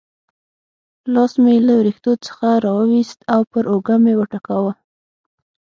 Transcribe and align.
لاس 1.13 1.33
مې 1.43 1.51
یې 1.55 1.63
له 1.67 1.73
وریښتو 1.79 2.11
څخه 2.25 2.47
را 2.63 2.71
وایست 2.77 3.19
او 3.33 3.41
پر 3.51 3.63
اوږه 3.71 3.95
مې 4.03 4.13
وټکاوه. 4.19 4.73